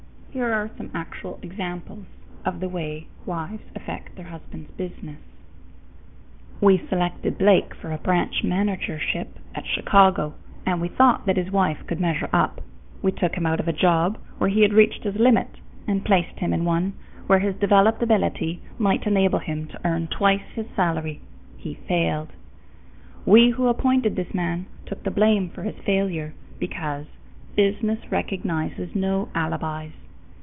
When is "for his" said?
25.49-25.75